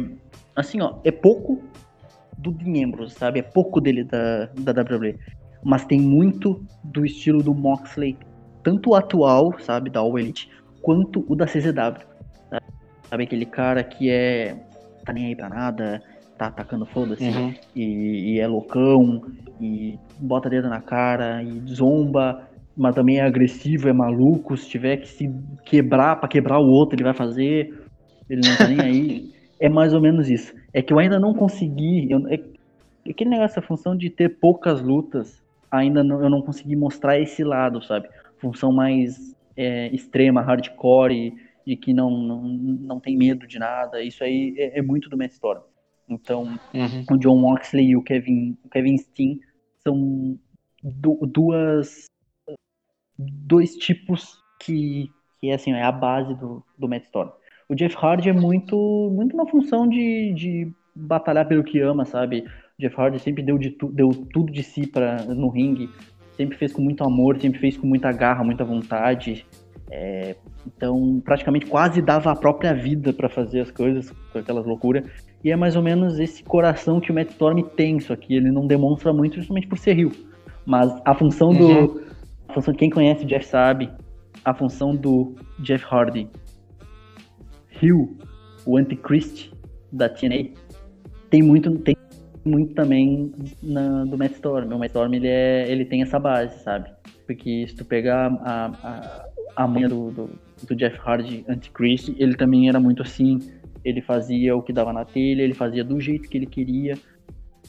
[0.56, 1.62] assim, ó, é pouco
[2.38, 3.40] do membros, sabe?
[3.40, 5.18] É pouco dele da, da WWE,
[5.64, 8.18] mas tem muito do estilo do Moxley,
[8.64, 10.50] tanto o atual, sabe, da All Elite,
[10.82, 12.06] quanto o da CZW.
[12.50, 12.66] Sabe?
[13.10, 14.56] sabe aquele cara que é
[15.06, 16.02] tá nem aí pra nada,
[16.38, 17.54] tá atacando foda-se uhum.
[17.74, 19.24] e, e, é loucão
[19.60, 22.48] e bota dedo na cara e zomba
[22.78, 24.56] mas também é agressivo, é maluco.
[24.56, 25.34] Se tiver que se
[25.66, 27.74] quebrar para quebrar o outro, ele vai fazer.
[28.30, 29.38] Ele não tá nem aí.
[29.60, 30.54] É mais ou menos isso.
[30.78, 32.08] É que eu ainda não consegui.
[32.12, 32.40] Eu, é,
[33.10, 37.44] aquele negócio, a função de ter poucas lutas, ainda não, eu não consegui mostrar esse
[37.44, 38.08] lado, sabe?
[38.38, 41.34] Função mais é, extrema, hardcore,
[41.66, 44.04] de que não, não, não tem medo de nada.
[44.04, 45.64] Isso aí é, é muito do Matt Storm.
[46.08, 47.06] Então, uhum.
[47.10, 49.40] o John Moxley e o Kevin, o Kevin Steen
[49.80, 50.38] são
[50.84, 52.06] du duas
[53.18, 55.10] dois tipos que,
[55.42, 57.32] que é assim, é a base do, do Matt Storm.
[57.70, 62.46] O Jeff Hardy é muito, muito na função de, de batalhar pelo que ama, sabe?
[62.78, 65.90] O Jeff Hardy sempre deu, de tu, deu tudo de si pra, no ringue,
[66.36, 69.46] sempre fez com muito amor, sempre fez com muita garra, muita vontade.
[69.90, 75.04] É, então, praticamente quase dava a própria vida para fazer as coisas, com aquelas loucuras.
[75.44, 78.52] E é mais ou menos esse coração que o Matt Storm tem, só que ele
[78.52, 80.12] não demonstra muito justamente por ser Rio.
[80.66, 81.68] Mas a função do.
[81.68, 82.02] Uhum.
[82.50, 83.90] A função, quem conhece o Jeff sabe,
[84.44, 86.30] a função do Jeff Hardy.
[87.80, 88.18] Rio,
[88.66, 89.52] o Antichrist
[89.92, 90.50] da TNA,
[91.30, 91.96] tem muito, tem
[92.46, 94.74] muito também na, do Matt Storm.
[94.74, 96.90] O Matt Storm ele, é, ele tem essa base, sabe?
[97.26, 99.26] Porque se tu pegar a, a,
[99.64, 100.30] a manha do, do,
[100.68, 103.40] do Jeff Hardy Antichrist, ele também era muito assim.
[103.84, 106.98] Ele fazia o que dava na telha, ele fazia do jeito que ele queria.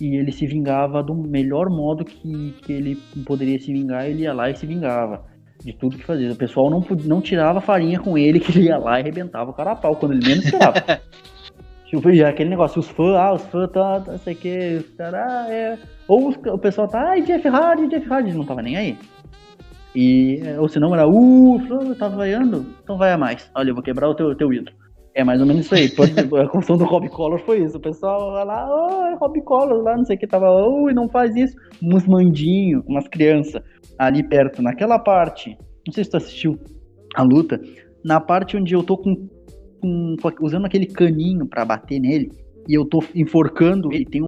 [0.00, 4.32] E ele se vingava do melhor modo que, que ele poderia se vingar, ele ia
[4.32, 5.26] lá e se vingava
[5.62, 6.32] de tudo que fazia.
[6.32, 9.54] O pessoal não, não tirava farinha com ele, que ele ia lá e arrebentava o
[9.54, 10.82] cara a pau, quando ele menos esperava.
[11.86, 15.20] tipo, já aquele negócio, os fãs, ah, os fãs, tá, tá, sei que, os caras,
[15.20, 15.78] ah, é.
[16.06, 18.98] Ou os, o pessoal tá, ai, Jeff Hardy, Jeff Hardy, não tava nem aí.
[19.94, 22.66] E, ou senão era, uh, tá vaiando?
[22.82, 23.50] Então vai a mais.
[23.54, 24.76] Olha, eu vou quebrar o teu, teu ídolo.
[25.18, 25.86] É mais ou menos isso aí.
[26.40, 27.76] a construção do Rob Collar foi isso.
[27.76, 31.08] O pessoal lá, oh, é Rob Collar lá, não sei o que, tava, oh, não
[31.08, 31.56] faz isso.
[31.82, 33.60] Uns mandinhos, umas crianças
[33.98, 35.58] ali perto, naquela parte.
[35.84, 36.56] Não sei se tu assistiu
[37.16, 37.60] a luta.
[38.04, 39.28] Na parte onde eu tô com,
[39.82, 42.30] com usando aquele caninho para bater nele
[42.68, 44.24] e eu tô enforcando ele, tem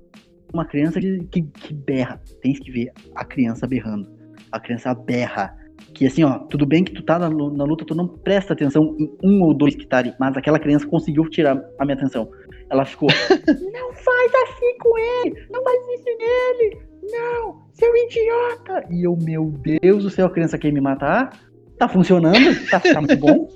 [0.53, 2.21] uma criança que, que, que berra.
[2.43, 4.09] Tem que ver a criança berrando.
[4.51, 5.57] A criança berra
[6.01, 8.97] que assim, ó, tudo bem que tu tá na, na, luta, tu não presta atenção
[8.99, 12.31] em um ou dois que tá ali, mas aquela criança conseguiu tirar a minha atenção.
[12.71, 13.11] Ela ficou,
[13.71, 18.83] não faz assim com ele, não faz isso nele, não, seu idiota.
[18.91, 21.39] E eu, meu Deus do céu, a criança quer me matar,
[21.77, 22.39] tá funcionando,
[22.71, 23.47] tá, tá muito bom,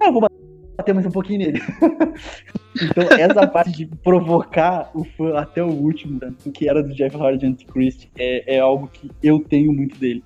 [0.00, 0.28] eu vou
[0.76, 1.60] bater mais um pouquinho nele.
[2.80, 6.20] então, essa parte de provocar o fã até o último,
[6.54, 10.22] que era do Jeff Hardy Antichrist, é, é algo que eu tenho muito dele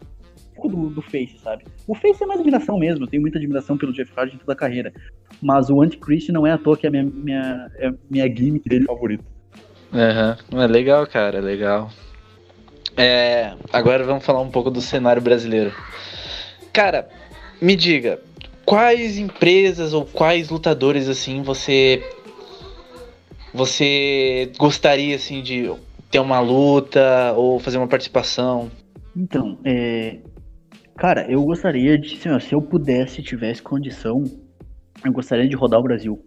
[0.64, 1.64] pouco do, do Face, sabe?
[1.86, 4.52] O Face é mais admiração mesmo, eu tenho muita admiração pelo Jeff Hardy em toda
[4.52, 4.92] a carreira.
[5.42, 8.68] Mas o Antichrist não é à toa que é a minha, minha, é minha gimmick
[8.68, 9.24] dele favorito.
[9.92, 10.60] Uhum.
[10.60, 11.90] É legal, cara, é legal.
[12.96, 15.72] É, agora vamos falar um pouco do cenário brasileiro.
[16.72, 17.08] Cara,
[17.60, 18.20] me diga,
[18.64, 22.02] quais empresas ou quais lutadores assim você
[23.52, 25.72] você gostaria assim de
[26.10, 28.70] ter uma luta ou fazer uma participação?
[29.16, 30.18] Então, é,
[30.96, 34.22] Cara, eu gostaria de, assim, ó, se eu pudesse, tivesse condição,
[35.04, 36.24] eu gostaria de rodar o Brasil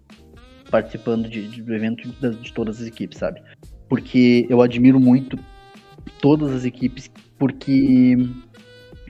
[0.69, 3.41] participando de, de, do evento de, de todas as equipes, sabe?
[3.87, 5.39] Porque eu admiro muito
[6.21, 8.17] todas as equipes, porque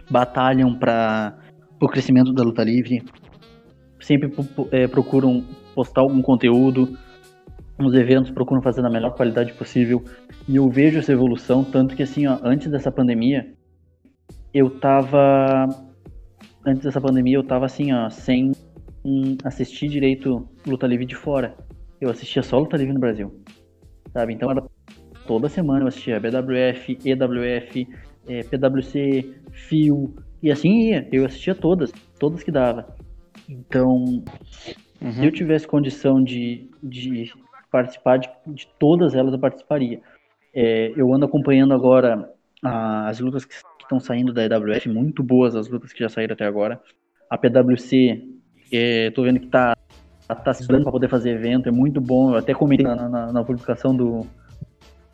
[0.09, 1.35] batalham para
[1.81, 3.03] o crescimento da luta livre,
[3.99, 4.31] sempre
[4.71, 5.43] é, procuram
[5.73, 6.97] postar algum conteúdo,
[7.79, 10.03] nos eventos procuram fazer na melhor qualidade possível,
[10.47, 13.56] e eu vejo essa evolução, tanto que assim, ó, antes dessa pandemia,
[14.53, 15.67] eu tava.
[16.65, 18.51] Antes dessa pandemia, eu tava assim, ó, sem
[19.43, 21.55] assistir direito luta livre de fora.
[21.99, 23.41] Eu assistia só luta livre no Brasil.
[24.11, 24.33] Sabe?
[24.33, 24.63] Então era
[25.25, 27.87] toda semana eu assistia BWF, EWF,
[28.27, 31.07] é, PWC, FIO, e assim ia.
[31.11, 32.87] Eu assistia todas, todas que dava.
[33.47, 34.23] Então,
[35.01, 35.11] uhum.
[35.11, 37.31] se eu tivesse condição de, de
[37.71, 40.01] participar de, de todas elas, eu participaria.
[40.53, 42.29] É, eu ando acompanhando agora
[42.63, 43.53] as lutas que
[43.87, 46.79] estão saindo da EWF, muito boas as lutas que já saíram até agora.
[47.29, 48.23] A PWC,
[48.71, 49.75] é, tô vendo que tá,
[50.27, 52.31] tá se estudando para poder fazer evento, é muito bom.
[52.31, 54.25] Eu até comentei na, na, na, publicação do,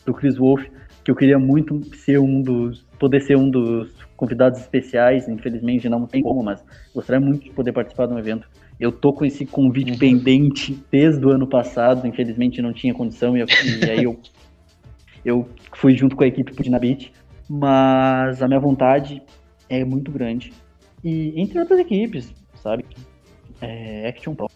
[0.06, 0.64] do Chris Wolf
[1.04, 5.28] que eu queria muito ser um dos, poder ser um dos convidados especiais.
[5.28, 8.48] Infelizmente não tem como, mas gostaria muito de poder participar de um evento.
[8.80, 9.98] Eu tô com esse convite uhum.
[9.98, 13.48] pendente desde o ano passado, infelizmente não tinha condição e, eu,
[13.86, 14.20] e aí eu,
[15.24, 17.12] eu fui junto com a equipe pro Dinabit
[17.50, 19.22] mas a minha vontade
[19.70, 20.54] é muito grande.
[21.04, 22.86] E entre outras equipes, sabe?
[23.62, 24.50] É, Action Pro,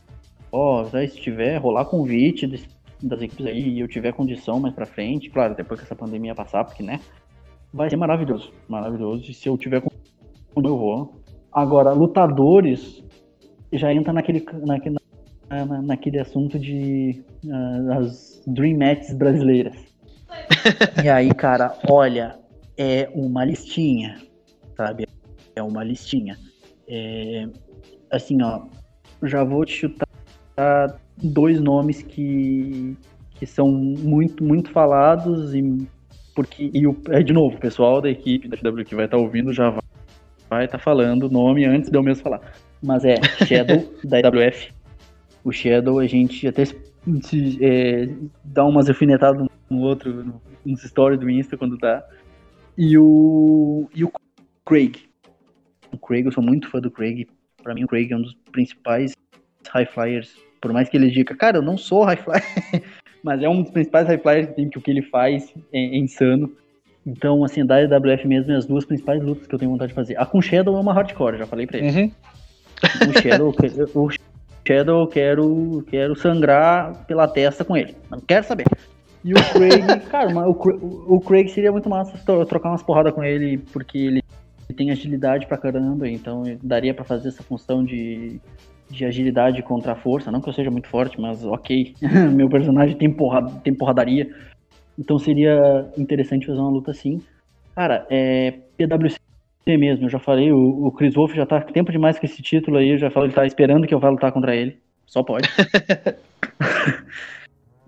[0.52, 2.48] ó, se tiver rolar convite
[3.02, 6.34] das equipes aí e eu tiver condição mais pra frente, claro, depois que essa pandemia
[6.34, 7.00] passar, porque, né?
[7.74, 9.30] Vai ser maravilhoso, maravilhoso.
[9.30, 10.08] E se eu tiver condição,
[10.56, 11.22] eu vou.
[11.52, 13.04] Agora, lutadores
[13.74, 14.98] já entra naquele, naquele,
[15.50, 19.76] na, naquele assunto de uh, as Dream Matches brasileiras.
[21.04, 22.40] e aí, cara, olha,
[22.78, 24.22] é uma listinha,
[24.76, 25.08] sabe?
[25.56, 26.38] É uma listinha.
[26.88, 27.48] É,
[28.12, 28.62] assim, ó,
[29.24, 32.96] já vou te chutar dois nomes que,
[33.32, 35.88] que são muito, muito falados e
[36.36, 39.18] porque e o, é de novo, o pessoal da equipe da FW que vai estar
[39.18, 39.72] tá ouvindo já
[40.48, 42.42] vai estar tá falando o nome antes de eu mesmo falar.
[42.82, 44.72] Mas é Shadow da IWF.
[45.44, 46.78] O Shadow a gente até se,
[47.60, 48.08] é,
[48.44, 52.06] dá umas alfinetadas no outro, no, nos stories do Insta quando tá
[52.78, 54.12] e o, e o
[54.66, 55.08] Craig.
[55.92, 57.28] O Craig, eu sou muito fã do Craig.
[57.64, 59.14] Pra mim, o Craig é um dos principais
[59.70, 60.36] high flyers.
[60.62, 62.44] Por mais que ele diga, cara, eu não sou high flyer.
[63.24, 65.80] Mas é um dos principais high flyers que tem, que o que ele faz é,
[65.80, 66.52] é insano.
[67.06, 69.96] Então, assim, da EWF mesmo, é as duas principais lutas que eu tenho vontade de
[69.96, 70.20] fazer.
[70.20, 71.90] A com Shadow é uma hardcore, já falei pra ele.
[71.90, 72.12] Uhum.
[73.10, 73.56] O Shadow,
[73.96, 74.10] o
[74.68, 77.96] Shadow eu quero, quero sangrar pela testa com ele.
[78.12, 78.66] Não quero saber.
[79.28, 83.58] E o Craig, cara, o, o Craig seria muito massa trocar umas porradas com ele,
[83.74, 84.24] porque ele
[84.74, 88.40] tem agilidade pra caramba, então daria pra fazer essa função de,
[88.90, 90.32] de agilidade contra a força.
[90.32, 91.94] Não que eu seja muito forte, mas ok.
[92.34, 94.34] Meu personagem tem, porra, tem porradaria.
[94.98, 97.22] Então seria interessante fazer uma luta assim.
[97.76, 99.20] Cara, é PWC
[99.78, 102.78] mesmo, eu já falei, o, o Chris Wolf já tá tempo demais com esse título
[102.78, 104.80] aí, eu já falei, ele tá esperando que eu vá lutar contra ele.
[105.06, 105.50] Só pode.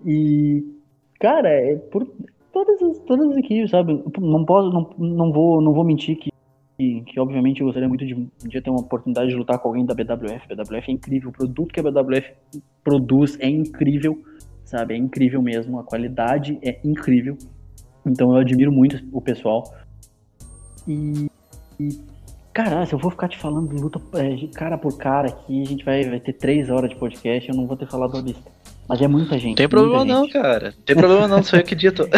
[0.04, 0.79] e,
[1.20, 2.04] cara, é por
[2.52, 4.02] todas as, todas sabe?
[4.18, 6.32] Não posso, não, não vou, não vou mentir que,
[6.76, 9.68] que, que, obviamente eu gostaria muito de um dia ter uma oportunidade de lutar com
[9.68, 10.48] alguém da BWF.
[10.48, 12.32] BWF é incrível, o produto que a BWF
[12.82, 14.18] produz é incrível,
[14.64, 14.94] sabe?
[14.94, 17.38] É incrível mesmo, a qualidade é incrível.
[18.04, 19.62] Então eu admiro muito o pessoal.
[20.88, 21.30] E
[21.80, 21.98] e,
[22.52, 25.82] cara, se eu vou ficar te falando luta é, cara por cara aqui, a gente
[25.82, 28.52] vai, vai ter três horas de podcast, eu não vou ter falado a lista.
[28.90, 29.56] Mas é muita gente.
[29.56, 30.32] Tem problema não, gente.
[30.32, 30.74] cara.
[30.84, 32.08] Tem problema não, sou eu que dito.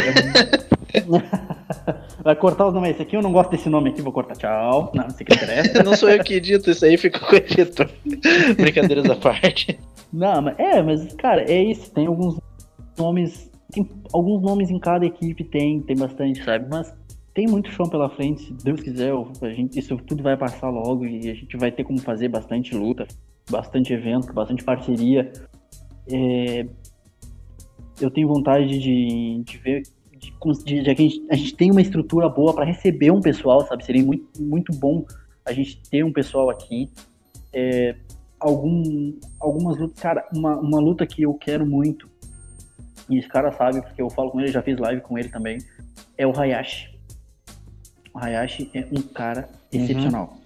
[2.24, 2.92] Vai cortar os nomes.
[2.92, 4.37] Esse aqui eu não gosto desse nome aqui, vou cortar.
[4.37, 4.90] Tchau.
[4.94, 5.80] Não, não sei que interessa.
[5.85, 7.90] não sou eu que edito, isso aí fica com editor.
[8.56, 9.78] Brincadeiras à parte.
[10.11, 11.92] Não, mas é, mas, cara, é isso.
[11.92, 12.40] Tem alguns
[12.96, 13.50] nomes.
[13.70, 16.66] Tem alguns nomes em cada equipe, tem, tem bastante, sabe?
[16.70, 16.90] Mas
[17.35, 21.04] tem muito chão pela frente, se Deus quiser, a gente, isso tudo vai passar logo
[21.04, 23.06] e a gente vai ter como fazer bastante luta,
[23.50, 25.30] bastante evento, bastante parceria.
[26.11, 26.67] É,
[28.01, 29.83] eu tenho vontade de, de ver
[30.23, 30.33] de,
[30.65, 33.85] de, de a, gente, a gente tem uma estrutura boa para receber um pessoal, sabe?
[33.85, 35.05] Seria muito, muito bom
[35.45, 36.88] a gente ter um pessoal aqui.
[37.53, 37.97] É,
[38.38, 42.09] algum, algumas lutas, cara, uma, uma luta que eu quero muito,
[43.09, 45.59] e esse cara sabe, porque eu falo com ele, já fiz live com ele também,
[46.17, 46.91] é o Hayashi.
[48.15, 49.81] O Hayashi é um cara uhum.
[49.81, 50.25] excepcional.
[50.25, 50.41] Uhum.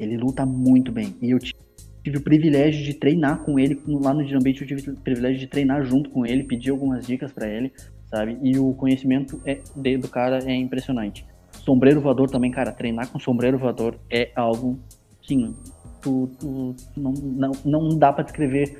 [0.00, 1.16] Ele luta muito bem.
[1.20, 1.58] E eu tive
[2.06, 4.62] o privilégio de treinar com ele lá no Dinambate.
[4.62, 7.72] Eu tive o privilégio de treinar junto com ele, pedir algumas dicas para ele,
[8.06, 8.38] sabe?
[8.42, 9.58] E o conhecimento é,
[9.96, 11.26] do cara é impressionante.
[11.52, 12.72] Sombreiro voador também, cara.
[12.72, 14.78] Treinar com sombreiro voador é algo,
[15.26, 15.54] sim,
[16.00, 18.78] tu, tu não, não, não dá para descrever.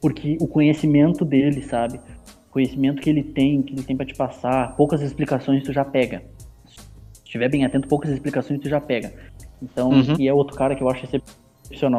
[0.00, 1.98] Porque o conhecimento dele, sabe?
[2.48, 5.84] O conhecimento que ele tem, que ele tem para te passar, poucas explicações tu já
[5.84, 6.22] pega
[7.32, 9.12] estiver bem atento, poucas explicações tu já pega.
[9.62, 10.16] Então, uhum.
[10.18, 11.41] e é outro cara que eu acho excepcional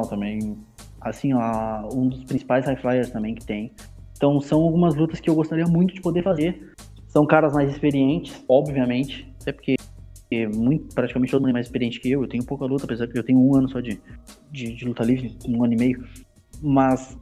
[0.09, 0.57] também.
[1.01, 3.71] Assim, ó, um dos principais high flyers também que tem.
[4.15, 6.71] Então, são algumas lutas que eu gostaria muito de poder fazer.
[7.07, 9.75] São caras mais experientes, obviamente, até porque
[10.55, 12.23] muito, praticamente todo mundo é mais experiente que eu.
[12.23, 14.01] Eu tenho pouca luta, apesar que eu tenho um ano só de,
[14.51, 16.03] de, de luta livre, um ano e meio.
[16.61, 17.17] Mas,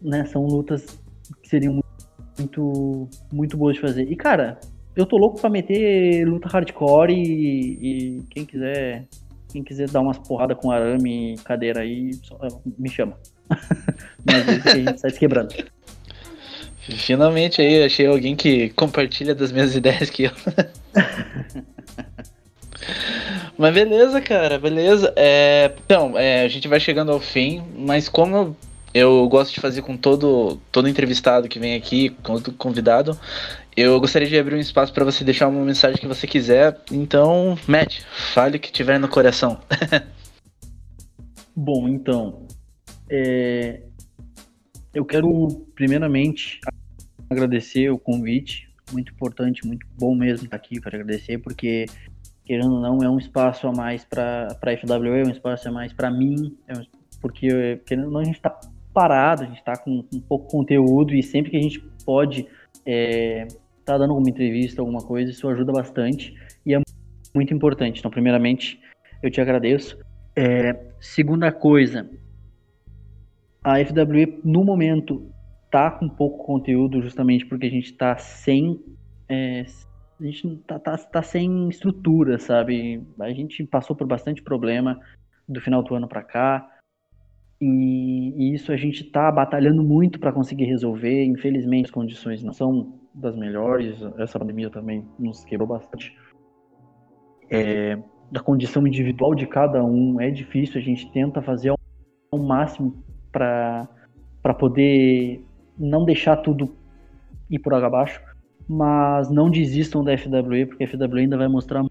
[0.00, 0.98] né, são lutas
[1.42, 1.80] que seriam
[2.38, 4.10] muito, muito boas de fazer.
[4.10, 4.58] E, cara,
[4.96, 9.06] eu tô louco pra meter luta hardcore e, e quem quiser
[9.52, 12.38] quem quiser dar umas porradas com arame e cadeira aí, só,
[12.78, 13.16] me chama.
[14.24, 15.54] Mas a gente sai se quebrando.
[16.80, 20.32] Finalmente aí, achei alguém que compartilha das minhas ideias que eu.
[23.56, 25.12] mas beleza, cara, beleza.
[25.14, 28.56] É, então, é, a gente vai chegando ao fim, mas como eu
[28.94, 33.18] eu gosto de fazer com todo, todo entrevistado que vem aqui, todo convidado.
[33.74, 36.78] Eu gostaria de abrir um espaço para você deixar uma mensagem que você quiser.
[36.90, 38.02] Então, Matt,
[38.34, 39.60] fale o que tiver no coração.
[41.56, 42.46] Bom, então,
[43.08, 43.82] é...
[44.92, 46.60] eu quero primeiramente
[47.30, 48.70] agradecer o convite.
[48.92, 51.86] Muito importante, muito bom mesmo estar aqui para agradecer, porque
[52.44, 55.72] querendo ou não, é um espaço a mais para a FWE, é um espaço a
[55.72, 56.84] mais para mim, é um...
[57.20, 58.60] porque querendo ou não, a gente está
[58.92, 62.46] parado, a gente está com, com pouco conteúdo e sempre que a gente pode
[62.84, 63.46] é,
[63.84, 66.80] tá dando alguma entrevista, alguma coisa, isso ajuda bastante e é
[67.34, 67.98] muito importante.
[67.98, 68.80] Então, primeiramente,
[69.22, 69.98] eu te agradeço.
[70.34, 72.08] É, segunda coisa,
[73.62, 75.30] a FWE no momento
[75.70, 78.80] tá com pouco conteúdo justamente porque a gente tá sem
[79.28, 79.64] é,
[80.20, 83.02] a gente tá, tá, tá sem estrutura, sabe?
[83.18, 85.00] A gente passou por bastante problema
[85.48, 86.68] do final do ano para cá.
[87.60, 91.24] E, e, isso a gente está batalhando muito para conseguir resolver.
[91.24, 93.96] Infelizmente, as condições não são das melhores.
[94.18, 96.16] Essa pandemia também nos quebrou bastante.
[97.50, 97.98] É,
[98.30, 100.80] da condição individual de cada um é difícil.
[100.80, 101.72] A gente tenta fazer
[102.30, 103.88] o máximo para
[104.58, 105.44] poder
[105.78, 106.74] não deixar tudo
[107.50, 108.20] ir por água abaixo.
[108.68, 111.84] Mas não desistam da FWE, porque a FWE ainda vai mostrar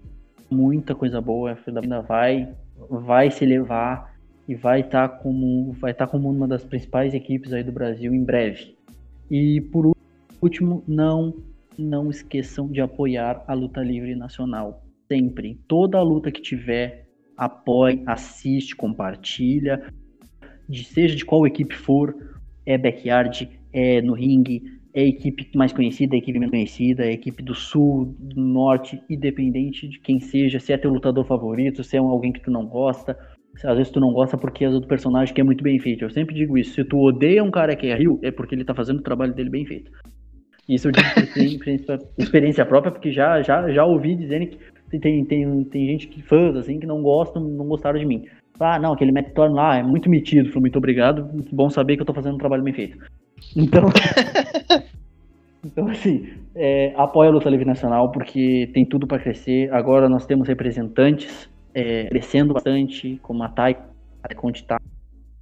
[0.50, 1.52] muita coisa boa.
[1.52, 2.52] A FWE ainda vai,
[2.90, 4.12] vai se elevar
[4.48, 7.70] e vai estar tá como vai estar tá como uma das principais equipes aí do
[7.70, 8.76] Brasil em breve.
[9.30, 9.91] E por
[10.42, 11.34] último, não,
[11.78, 14.82] não esqueçam de apoiar a luta livre nacional.
[15.06, 15.60] Sempre.
[15.68, 19.82] Toda a luta que tiver, apoie, assiste, compartilha.
[20.68, 22.14] De, seja de qual equipe for,
[22.64, 24.62] é backyard, é no ringue,
[24.94, 29.88] é equipe mais conhecida, é equipe menos conhecida, é equipe do sul, do norte, independente
[29.88, 33.18] de quem seja, se é teu lutador favorito, se é alguém que tu não gosta.
[33.64, 36.04] Às vezes tu não gosta porque é do personagem que é muito bem feito.
[36.04, 36.74] Eu sempre digo isso.
[36.74, 39.34] Se tu odeia um cara que é Rio, é porque ele tá fazendo o trabalho
[39.34, 39.90] dele bem feito.
[40.68, 44.58] Isso eu digo por experiência própria, porque já, já, já ouvi dizendo que
[44.98, 48.24] tem, tem, tem gente que fãs assim que não gostam, não gostaram de mim.
[48.60, 50.48] Ah, não, aquele Matt Thorne lá é muito metido.
[50.48, 51.24] Falei, muito obrigado.
[51.32, 52.98] Muito bom saber que eu tô fazendo um trabalho bem feito.
[53.56, 53.84] Então.
[55.64, 59.72] então, assim, é, apoia a luta livre nacional porque tem tudo para crescer.
[59.72, 63.76] Agora nós temos representantes é, crescendo bastante, como a Thay,
[64.22, 64.78] a Conte tá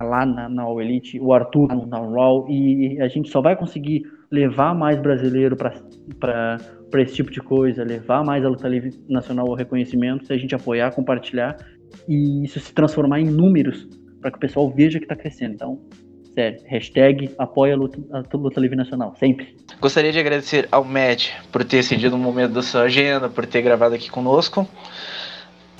[0.00, 3.56] lá na, na All Elite, o Arthur tá na Raw, e a gente só vai
[3.56, 6.58] conseguir levar mais brasileiro para
[6.98, 10.54] esse tipo de coisa, levar mais a luta livre nacional ao reconhecimento, se a gente
[10.54, 11.56] apoiar, compartilhar
[12.08, 13.88] e isso se transformar em números
[14.20, 15.54] para que o pessoal veja que está crescendo.
[15.54, 15.80] Então,
[16.34, 19.56] sério, hashtag apoia a luta, a luta livre nacional, sempre.
[19.80, 23.62] Gostaria de agradecer ao Matt por ter cedido um momento da sua agenda, por ter
[23.62, 24.68] gravado aqui conosco.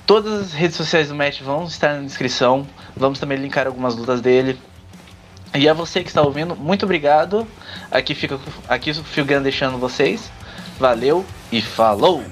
[0.05, 2.67] Todas as redes sociais do Matt vão estar na descrição.
[2.97, 4.57] Vamos também linkar algumas lutas dele.
[5.53, 7.45] E a você que está ouvindo, muito obrigado.
[7.89, 10.31] Aqui fica aqui o Filgan deixando vocês.
[10.79, 12.23] Valeu e falou!